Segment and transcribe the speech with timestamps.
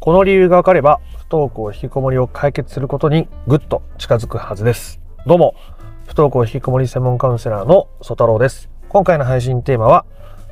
[0.00, 4.98] この理由がわかれば、不登校引きこもりを解決することにぐっと近づくはずです。
[5.26, 5.54] どうも、
[6.06, 8.70] 不登校引きこもり専門カウンセラーの曽太郎です。
[8.88, 10.06] 今回の配信テーマは、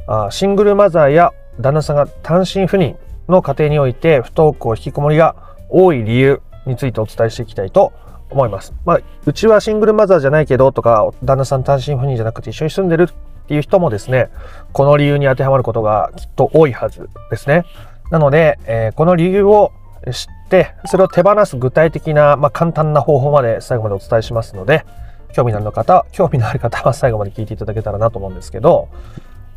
[0.07, 5.35] あシングルマザーや旦那さんが単身赴任の家庭において不登校引きこもりが
[5.71, 7.95] 多い理由についてお伝えしていきたいと
[8.29, 8.75] 思います。
[8.85, 14.29] まあ、うちはシングルマザーじゃないけどとか、旦那さん単身赴任じゃなくて一緒に住んでるっていう人もですね、
[14.75, 17.65] この理由に当てはまることがきっと多いはずですね。
[18.11, 19.73] なので、えーこの理由を
[20.11, 24.85] 知って、それを手放す具体的な、まあ、簡単な方法まで最後までお伝えしますので、
[25.33, 28.89] 興味のある方、興味のある方は 最後まで聞いていただけたらなと思うんですけど、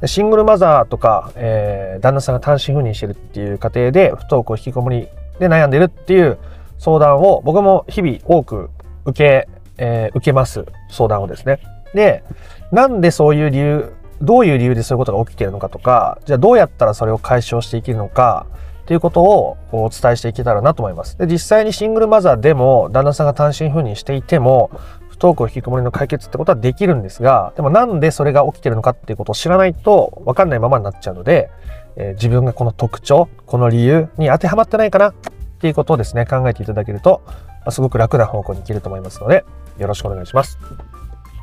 [0.06, 5.08] シングルマザーとか、えー旦那さんが単身赴任してるっていう家庭で不登校引きこもり
[5.40, 6.38] で悩んでるっていう
[6.80, 8.70] 相談を僕も日々多く
[9.06, 9.48] 受け、
[9.78, 11.60] えー受けます相談をですね。
[11.94, 12.24] で、
[12.72, 18.46] なんでそういう理由、どういう理由でそういうことが起きているのかとか、じゃあどうやったらそれを解消していけるのか、
[18.82, 21.18] っていうことをお伝えしていけたらなと思います。
[21.18, 24.72] で、実際にシングルマザーでも旦那さんが単身赴任していても、
[25.10, 31.50] 不登校引きこもりの解決ってことはできるんですが、でもなんでそれが起きてるのかっていうことを知らないと分かんないままになっちゃうので、
[31.96, 35.14] えー自分がこの特徴、この理由に当てはまってないかなっ
[35.60, 37.22] ていうことをですね、考えていただけると、
[37.66, 39.46] ますごく楽な方向にいけると思いますので、
[39.78, 40.58] よろしくお願いします。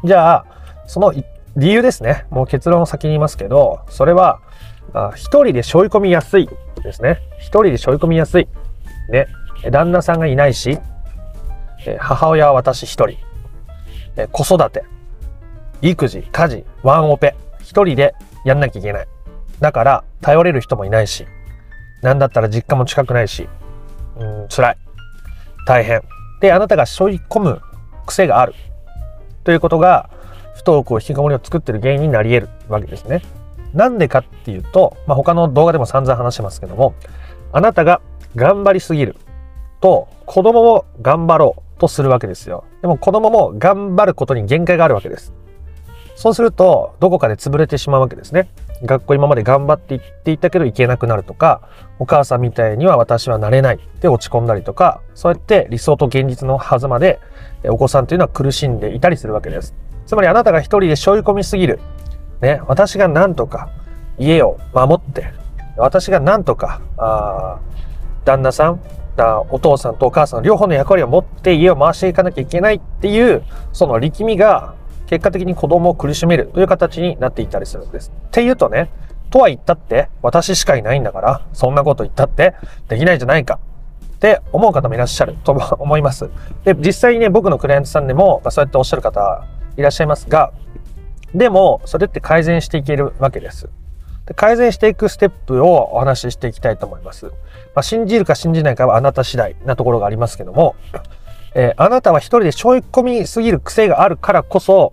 [0.04, 0.44] じゃあ、
[0.86, 1.12] その
[1.58, 2.24] 理由ですね。
[2.30, 4.40] もう結論を先に言いますけど、それは、
[5.16, 6.48] 一人で背負い込みやすい
[6.82, 7.20] ですね。
[7.38, 8.48] 一人で背負い込みやすい。
[9.10, 9.26] ね。
[9.72, 10.78] 旦那さんがいないし、
[11.98, 13.18] 母親は私一人。
[14.30, 14.84] 子育て、
[15.82, 17.34] 育児、家事、ワンオペ。
[17.60, 19.08] 一人でやんなきゃいけない。
[19.60, 21.26] だから、頼れる人もいないし、
[22.02, 23.48] なんだったら実家も近くないし、
[24.16, 24.76] うん、辛い。
[25.66, 26.02] 大変。
[26.40, 27.60] で、あなたが背負い込む
[28.06, 28.54] 癖がある。
[29.42, 30.08] ということが、
[30.58, 33.22] 不登校引きこもりを作ってる原因になり得るわけですね。
[33.74, 36.94] なんでかっていうと、まあ、他の動画でも散々話してますけども、
[37.52, 38.00] あなたが
[38.34, 39.14] 頑張りすぎる
[39.80, 42.64] と、子供も頑張ろうとするわけですよ。
[42.82, 45.32] でも子供も頑張ることに限界があるわけです。
[46.16, 48.48] そうすると、どこかで潰れてしまうわけですね。
[48.82, 51.62] 学校今まで頑張って行っていたけど行けなくなるとか、
[52.00, 57.20] お母さんみたいには私はなれないって落ち込んだりとか、そうやって理想と現実の狭間で、
[57.66, 59.74] お子さんというのは苦しんでいたりするわけです。
[60.08, 61.80] つまりあなたが一人で背負い込みすぎる。
[62.40, 63.68] ね、私が何とか
[64.18, 65.34] 家を守って、
[65.76, 68.80] 私が何とか、あー旦那さん、
[69.50, 73.42] お父さんとお母さん両方の役割を持って家を回していかなきゃいけないっていう、
[73.74, 74.76] その力みが
[75.08, 78.10] 結果的に子供を苦しめるという形になっていたりするんです。
[78.28, 78.90] っていうとね、
[79.28, 82.54] とは言ったって私しかいないんだから、そんなこと言ったって
[82.88, 83.58] できないじゃないか。
[84.16, 86.30] って思う方もいらっしゃると思います。
[86.64, 89.44] で、実際にね、僕のクライアントさんでも、まそうやっておっしゃる方
[89.78, 90.52] いらっしゃいますが、
[91.34, 93.70] でも、それって改善していけるわけです。
[94.26, 97.26] で改善していくステップをお話ししていきたいと思います。
[97.26, 97.32] ま
[97.76, 100.74] あ、信じるか信じないかはあなた次第なところがありますけども、
[101.54, 104.92] えーあなたは一人で背負い込みすぎる癖があるからこそ、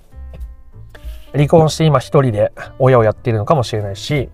[1.34, 4.30] 離婚して今一人で親をやっているのかもしれないし、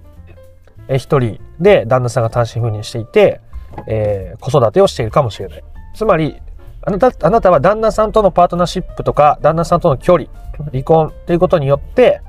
[0.88, 3.41] えー一人で旦那さんが単身赴任していて、
[3.88, 5.63] えー子育てをしているかもしれない。
[5.95, 6.41] つまり、
[6.84, 10.28] あなた、あなたは旦那さんとのパートナーシップとか、旦那さんとの距離、
[10.72, 12.22] 離婚ということによって、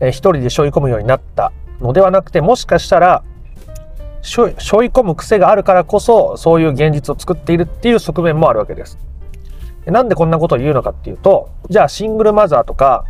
[0.00, 3.22] えー一人で背負い込むようになったのではなくて、もしかしたら、
[4.22, 4.54] 背負い
[4.90, 8.98] 込む癖があるからこそ、そういう現実を作っているっていう側面もあるわけです。
[9.86, 13.04] なんでこんなことを言うのかっていうと、じゃあシングルマザーとか、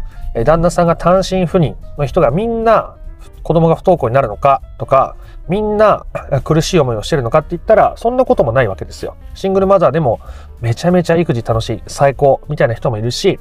[0.45, 2.97] 旦那さんが単身赴任の人がみんな
[3.43, 5.17] 子供が不登校になるのかとか、
[5.49, 6.05] みんな
[6.45, 9.17] 苦しい思いをしてるのかって言ったら、そんなこともないわけですよ。
[9.35, 10.21] シングルマザーでも
[10.61, 13.39] めちゃめちゃ育児楽しい、最高みたいな人もいるし、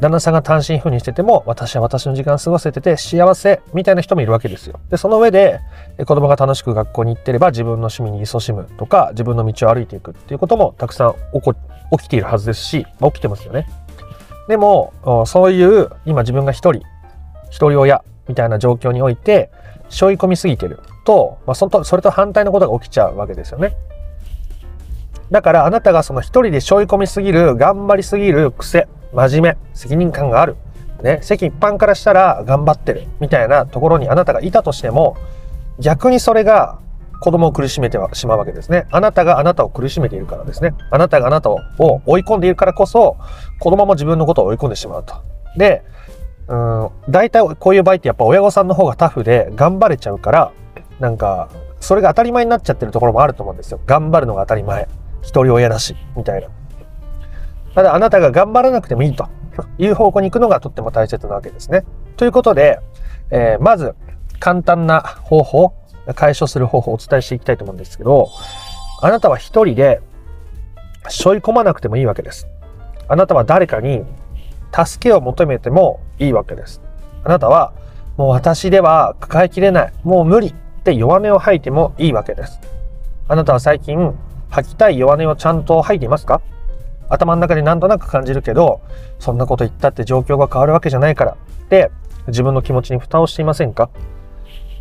[0.00, 4.80] 旦那さんが単身赴任してても、私は私の時間過ごせてて幸せみたいな人もいるわけですよ。
[4.90, 5.60] で、その上で、
[6.06, 11.54] 子供が楽しく学校に行ってれば自分の趣味に勤しむとか、自分の道を歩いていくっていうこともたくさん起こ
[11.98, 13.68] 起きているはずですし、まあ起きてますよね。
[14.48, 14.92] でも、
[15.26, 16.82] そういう今自分が一人、
[17.50, 19.50] 一人親みたいな状況において、
[19.90, 23.76] 背負い込みすぎてると、まあ、そとそれと反対のことが起きちゃうわけですよね。
[25.30, 30.56] だからあなたがその一人で背負い込みすぎる、頑張りすぎる癖、真面目、責任感がある。
[31.02, 35.16] ね、世間一般からしたら頑張ってるみたいなところにあなたがいたとしても、
[35.78, 36.78] 逆にそれが
[37.20, 38.86] 子供を苦しめてしまうわけですね。
[38.90, 40.74] あなたがあなたを苦しめているからですね。
[40.90, 41.60] あなたがあなたを
[42.06, 43.18] 追い込んでいるからこそ、
[43.58, 45.14] 子供も自分のことを追い込んでしまうと。
[45.56, 45.82] で、
[46.48, 50.52] うん、大体こういう場合ってやっぱ親御さんの方がタフで頑張れちゃうから、
[51.00, 51.48] なんか、
[51.80, 53.80] それが当たり前になっちゃってるところもあると思うんですよ。
[53.86, 54.88] 頑張るのが当たり前。
[55.22, 56.48] 一人親だし、みたいな。
[57.74, 59.28] ただあなたが頑張らなくてもいいと
[59.78, 61.84] いう方向に行くのがとっても大切なわけですね。
[62.16, 62.80] ということで、
[63.30, 63.94] えーまず
[64.38, 65.72] 簡単な方法、
[66.16, 68.28] 解消する方法をお伝えしていきたいと思うんですけど、
[69.00, 70.00] あなたは一人で
[71.08, 72.48] 背負い込まなくてもいいわけです。
[73.08, 74.04] あなたは誰かに
[74.74, 76.80] 助けを求めてもいいわけです。
[77.24, 77.72] あなたは
[78.16, 82.60] もう私では抱えきれない、もう無理って弱音を吐いてもいいわけです。
[83.28, 84.14] あなたは最近
[84.50, 86.42] 吐きたい弱音をちゃんと吐いていますか？
[87.08, 88.80] 頭の中でなんとなく感じるけど、
[89.18, 91.90] そんなこと言ったって状況が変わるわけじゃないからって
[92.26, 93.90] 自分の気持ちに蓋をしていませんか？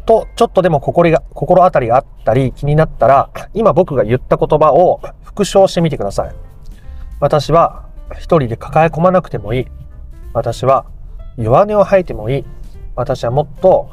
[0.06, 6.36] と、ちょっとでも心が、心当たりがあったり気になったら、今僕が言った言葉を復唱してみてください。
[7.20, 9.68] 私は一人で抱え込まなくてもいい。
[10.34, 10.86] 私は
[11.38, 12.46] 弱音を吐いてもいい。
[12.96, 13.90] 私はもっと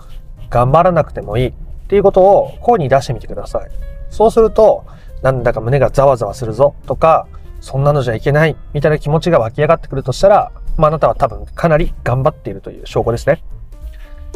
[0.50, 1.46] 頑張らなくてもいい。
[1.49, 1.52] っ
[1.88, 3.70] ていうことを声に出してみてください。
[4.11, 4.85] そうすると、
[5.23, 7.26] なんだか胸がざわざわするぞとか、
[7.61, 13.43] そんなのじゃいけないみたいな気持ちが湧き上がってくるとしたら、まあ、あなたは多分かなり頑張っているという証拠ですね。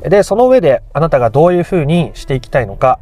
[0.03, 2.99] で、その上であなたがどういうふうにしていきたいのか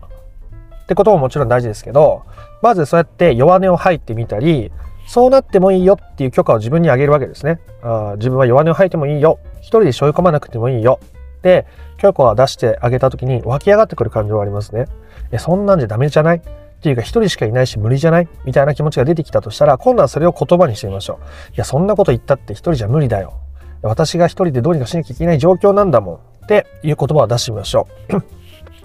[0.82, 2.24] ってことももちろん大事ですけど、
[2.60, 4.72] まずそうやって弱音を吐いてみたり、
[5.10, 7.58] そうなってもいいよっていう許可を自分にあげるわけですね。
[7.82, 9.40] あ自分は弱音を吐いてもいいよ。
[9.58, 11.00] 一人で背負い込まなくてもいいよ。
[11.42, 11.66] で、
[11.96, 14.84] 許可を出してあげた時に湧き上がってくる感情がありますね。
[15.32, 16.36] え、そんなんじゃダメじゃない？
[16.36, 16.40] っ
[16.80, 18.28] ていうか一人しかいないし無理じゃない？
[18.44, 21.54] みたいな気持ちが出てきたとしたら、今度はそれを言葉にしてみましょう。
[21.54, 23.32] いや、そんなこと言ったって一人じゃ無理だよ。
[23.82, 26.16] 私が一人でどうにかしなきゃいけない状況なんだもん。
[26.44, 28.22] っていう言葉を出してみましょう。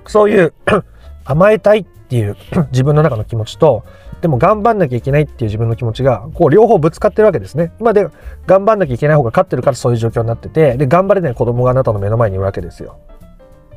[0.09, 0.53] そういう
[1.23, 2.35] 甘えたいっていう
[2.71, 3.83] 自分の中の気持ちと、
[4.25, 7.71] でも頑張んなきゃいけないっていう自分の気持ちが、こう両方ぶつかってるわけですね。
[7.79, 8.07] 今で
[8.47, 12.97] 頑張んなきゃいけない方が勝ってるからそういう状況になってて、で、頑張れない子供があなたの目の前にいるわけですよ。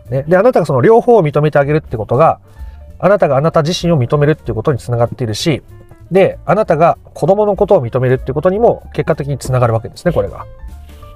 [0.09, 0.25] ね。
[0.27, 2.41] で、あなたがその両方を認めてあげるってことが、
[2.99, 5.63] あなたがあなた自身を認めるっていうことにつながっているし、
[6.11, 10.47] で、あなたが子供のことを認めるっていうことにも結果的につながるわけですね、これが。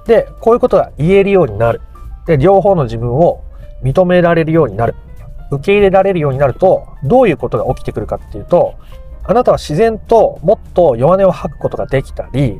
[0.05, 1.81] で、こういうことが言えるようになる。
[2.27, 3.41] で、両方の自分を
[3.81, 4.93] 認められるようになる。
[5.51, 8.75] 受け入れられるようになると、どういうことが起きてくるかっていうと、
[9.25, 12.59] あなたは自然ともっと弱音を吐くことができたり、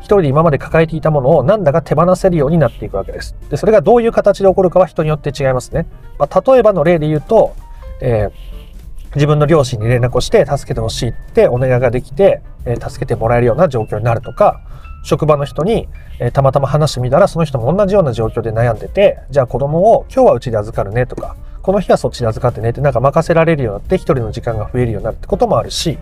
[0.00, 3.34] 一人で今まで抱えていたものをなんだか手放せるようになっていくわけです。
[3.48, 5.86] で、それがどういう形で起こるかは人によって違いますね。
[6.18, 7.54] まあ、例えばの例で言うと、
[8.02, 14.60] えー、自分の両親に連絡をして助けてほしいってお願いができて、えー、助けてもらえるような状況になるとか、
[15.04, 25.98] 職場の人に、えー、たまたま話してみたらその人も同じような状況で悩んでて、じゃあ子供を今日はうちで預かるねとか、この日はそっちで預かってねってなんか任せられるようになって一人の時間が増えるようになるってこともあるし、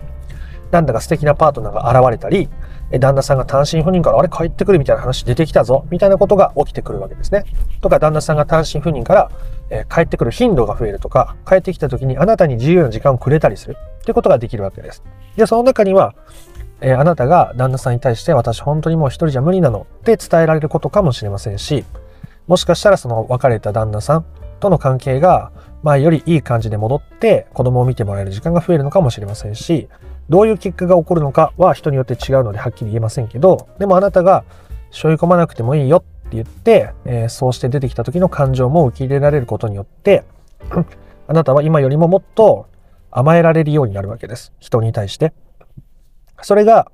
[0.71, 2.49] なんだか素敵なパートナーが現れたり、
[2.99, 7.45] 旦那さんが単身赴任からあれ帰ってくるみたいな話出てきたぞみたいなことが起きてくるわけですね。
[7.79, 9.31] とか旦那さんが単身赴任から、
[9.69, 15.01] え帰ってくる頻度が増えるとか、帰ってきた時にあなたに自由な時間をくれたりするってことができるわけです。
[15.37, 16.13] で、その中には、
[16.81, 21.85] えあなたが旦那さんに対して私本当にもう一人じゃ無理なのって伝えられることかもしれませんし、
[22.47, 24.25] もしかしたらその別れた旦那さん
[24.63, 25.51] との関係が
[25.83, 29.89] 前よりいい感じで戻って子供を見てもらえる時間が増えるのかもしれませんし、
[30.29, 34.45] どういう結果が起こるのかは人によって違うのではっきり言えませんけど、でもあなたが
[34.91, 40.23] 背負い込まなくてもいいよって言って、えー、そうして出てきた時の感情も受け入れられることによって、
[41.27, 42.67] あなたは今よりももっと
[43.11, 44.53] 甘えられるようになるわけです。
[44.59, 45.33] 人に対して。
[46.41, 46.89] それが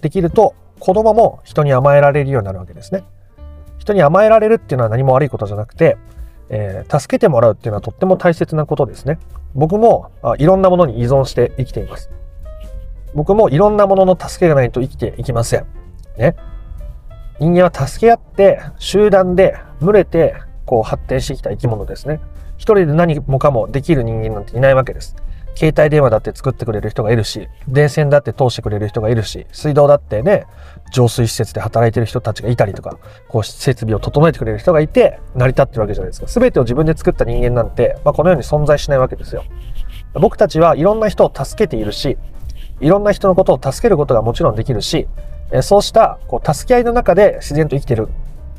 [0.00, 3.04] できると子供も人に甘えられるようになるわけですね。
[3.78, 5.96] 人に甘えられるっていうのは何も悪いことじゃなくて、
[6.52, 9.18] えー、助けてもらうっていうのはとっても大切なことですね。
[9.54, 12.10] 僕もあいろんなものに依存して生きています。
[13.14, 15.66] 僕もいろんなものの助けがないと生きていきません。
[16.16, 16.36] ね。
[17.40, 22.20] 人間は助け合って、集団で群れて、こう発展してきた生き物ですね。
[22.56, 25.16] 一人で何もかもできる人間なんていないわけです。
[25.54, 30.46] 携帯電話だって作ってくれる人がいるし、電線だって通してくれる人がいるし、水道だってね、
[30.92, 36.26] 浄水施設で働いてる人たちがいたりとか、こう設備を整えてくれる人がいて、成り立ってるわけじゃないですか。
[36.26, 39.44] 全てを自分で作った人間なんて、まあ、このように存在しないわけですよ。
[40.14, 42.18] 僕たちはいろんな人を助けているし、
[42.80, 45.06] いろんな人のことを助けることがもちろんできるし、
[45.60, 48.08] そうしたこう助け合いの中で自然と生きてる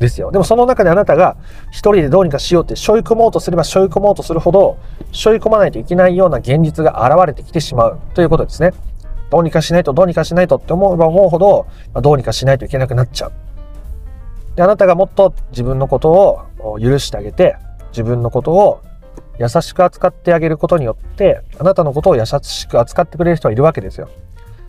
[0.04, 0.32] ですよ。
[0.32, 1.38] でもその中であなたが
[1.72, 4.78] 一人でどうにかしようって背負い込もうとすれば背負い込もうとするほど
[5.12, 8.74] 背負い込まないといけないような現実が現れてきてしまうということですね。
[9.32, 11.66] どうにかしないとどうにかしないとって思えば思うほど
[12.02, 13.32] どうにかしないといけなくなっちゃう。
[14.56, 17.56] であなたがもっと自分のことを許してあげて
[17.92, 18.82] 自分のことを
[19.40, 24.10] 優しく扱ってあげることによって、あなたのことを優しく扱ってくれる人はいるわけですよ。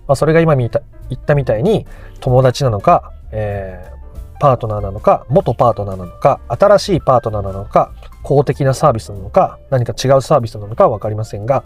[0.06, 0.70] まあ、それが今言っ
[1.18, 1.86] たみたいに、
[2.20, 3.93] 友達なのか、えー、
[4.40, 11.64] パートナーなのか、元パートナーなのか、新しいパートナーなのか、公的なサービスなのか、何か違うサービスなのかはわかりませんが、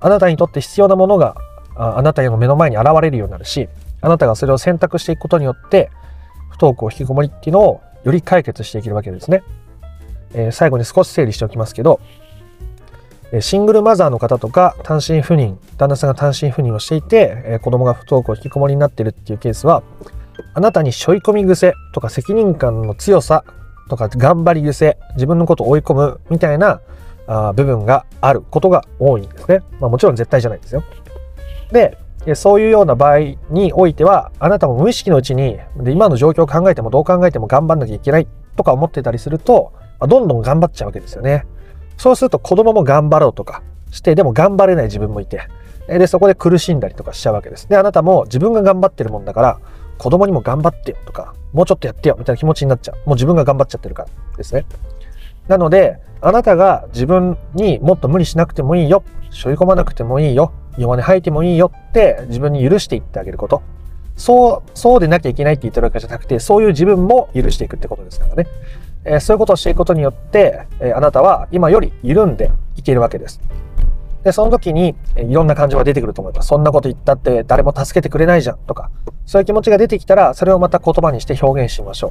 [0.00, 1.36] あなたにとって必要なものが
[1.76, 3.68] あなたの目の前に現れるようになるし、
[4.00, 5.90] あなたがそれを選択していくことによって、
[6.50, 9.42] 不登校引きこもりっていうのをより解決していけるわけですね。
[10.34, 12.00] えー、最後に少し整理しておきますけど、
[13.40, 19.82] シングルマザーの方とか単身赴任、旦那さんが単身赴任をしていて、子供が不登校引きこもりになってるっていうケースは、
[20.54, 23.44] あなたに背負い込み癖とか責任感の強さ
[23.88, 26.80] とか頑張り癖、自分のことを追い込むみたいな
[27.26, 29.60] あ部分があることが多いんですね。
[29.80, 30.82] まあもちろん絶対じゃないですよ。
[31.72, 31.98] で、
[32.34, 33.18] そういうような場合
[33.50, 38.26] においては、あなたも無意識のうちに、で今の状況を考えてもどう考えても頑張んなきゃいけない
[38.56, 41.46] とか思ってたりすると、まあ、どんどん頑張っちゃうわけですよね。
[41.96, 45.42] そうすると子供も頑張ろうとかして、でも頑張れない自分もいて、
[45.88, 47.68] で、そこで苦しんだりとかしちゃうわけです。
[47.68, 49.58] で、あなたも自分が頑張ってるもんだから、
[49.98, 52.96] 子供にも頑張ってよとか、もうちょっとやってよみたいな気持ちになっちゃう。
[53.06, 54.64] もう自分が頑張っちゃってるからですね。
[55.48, 63.62] なので、あなたが自分にもっと無理しなくてもいいよ、背負い込まなくてもいいよ、弱音吐いてもいいよって自分に許していってあげること。
[64.16, 68.46] そう、そうでなきゃいけないって言ってるわけじゃなくて、そういう自分も許していくってことですからね。
[69.04, 73.40] えー、そういうことをしていくことによって、えー、あなたは今より緩んでいけるわけです。
[74.28, 76.48] で、その時に、え、いろんな感情が出てくると思います。
[76.48, 78.90] そんなこと言ったって誰も助けてくれないじゃんとか、
[79.24, 82.10] そういう気持ちが出てきたら、それをまた言葉にして表現しましょう。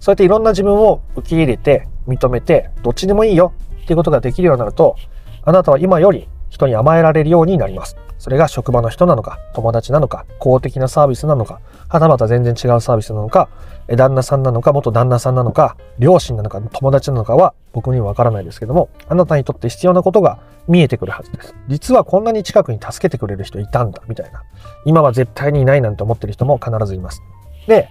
[0.00, 3.52] そうやっていろんな自分を受け入れて、認めて、どっちでもいいよ
[3.82, 4.96] っていうことができるようになると、
[5.42, 7.98] あなたは今より人に甘えられるようになります。
[8.16, 13.50] それが職場の人なのか、友達なのか、公的なサービスなのか、はたまた全然違うサービスなのか、
[13.96, 21.54] 旦那さんなのか、元旦那さんなのか、両親なのか、友達なのかは僕にはわからないですけども、あなたにとって必要なことが見えてくるはずです。
[21.68, 24.42] 実はこんなに近くに助けてくれる人いたんだ、みたいな。
[24.84, 27.22] 今は絶対にいないなんて思ってる人も必ずいます。
[27.66, 27.88] で、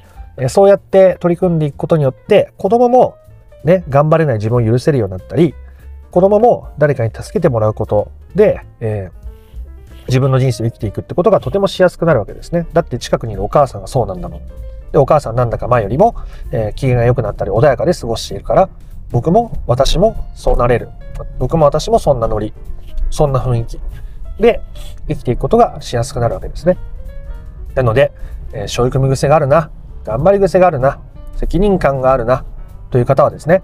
[0.49, 3.15] そうやって取り組んでいくことによって、子供も
[3.63, 5.55] ね、頑張れない自分を許せるようになったり、
[6.11, 9.27] 子供も誰かに助けてもらうことで、えー、
[10.07, 12.67] 自分の人生を生きていくってことがとてもしやすくなるわけですね。
[12.71, 14.41] だって近くにいるお母さんがそうなんだもん。
[14.91, 16.15] で、お母さんなんだか前よりも、
[16.51, 18.69] えー、機嫌が良くなったり穏やかで過ごしているから、
[19.09, 20.89] 僕も私もそうなれる。
[21.39, 22.53] 僕も私もそんなノリ、
[23.09, 23.79] そんな雰囲気。
[24.39, 24.61] で
[25.07, 26.77] 生きていくことがしやすくなるわけですね。
[27.75, 28.11] なので、
[28.53, 29.71] えー、背負い込み癖があるな、
[30.03, 30.99] 頑張り癖があるな、
[31.35, 32.45] 責任感があるな、
[32.91, 33.63] という方はですね、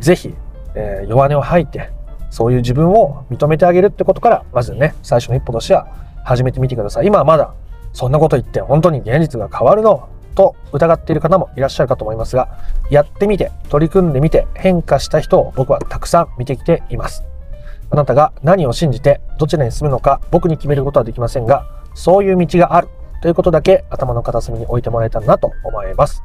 [0.00, 0.34] ぜひ、
[0.74, 1.90] えー、弱音を吐いて、
[2.30, 5.86] そういう自分を認めてあげるってことから、まずね、最初の一歩としては
[6.24, 7.06] 始めてみてください。
[7.06, 7.54] 今はまだ、
[7.92, 10.08] そんなこと言って本当に現実が変わるの。
[10.34, 12.48] と疑っている方もいらっしゃるかと思いますが、
[12.90, 17.24] やってみて、取り組んでみて、変化した人を僕はたくさん見てきています。
[17.90, 21.64] あなたが何を信じてどちらに進むのか僕に決めることはできませんが、
[21.94, 22.88] そういう道がある
[23.22, 26.22] ということだけ頭の片隅に置いてもらえたらなと思います。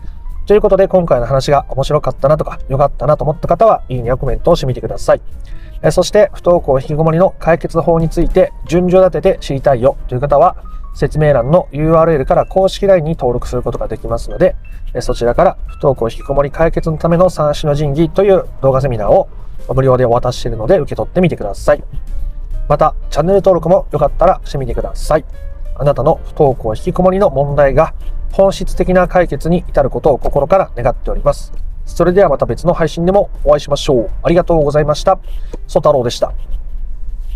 [0.47, 5.21] ということで今回の話が面白かったなとか良かったなと思った方は、いいねやコメントをしてみてください。
[5.91, 10.55] そして、不登校引きこもりの解決法について順序立てて知りたいよという方は、
[10.93, 14.55] 説明欄の URL から公式 LINE に登録することができますので、
[15.01, 19.29] そちらから不登校引きこもり解決のための三種の神器という動画セミナーを
[19.73, 21.83] 無料でお渡ししているので受け取ってみてください。
[22.67, 25.25] また、チャンネル登録もよかったらしてみてください。
[25.75, 27.93] あなたの不登校引きこもりの問題が
[28.31, 31.53] 本質的な解決に至ることを心から願っております。
[31.85, 34.09] それではまた別の配信でもお会いしましょう。
[34.23, 35.19] ありがとうございました。
[35.67, 36.48] ソ太郎でした。